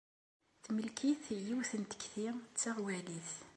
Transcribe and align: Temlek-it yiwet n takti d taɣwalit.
Temlek-it 0.63 1.23
yiwet 1.45 1.71
n 1.81 1.83
takti 1.85 2.25
d 2.51 2.55
taɣwalit. 2.61 3.31